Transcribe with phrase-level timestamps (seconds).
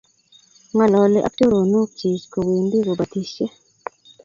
[0.71, 3.45] Ng'ololi ak choronok chich kowendi kubatisie